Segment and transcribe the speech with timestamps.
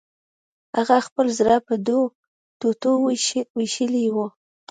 [0.77, 2.03] هغه خپل زړه په دوو
[2.59, 2.91] ټوټو
[3.57, 4.17] ویشلی و